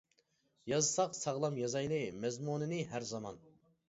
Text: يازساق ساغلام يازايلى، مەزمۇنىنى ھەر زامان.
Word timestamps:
يازساق 0.71 1.11
ساغلام 1.25 1.57
يازايلى، 1.63 1.99
مەزمۇنىنى 2.23 2.81
ھەر 2.95 3.07
زامان. 3.11 3.39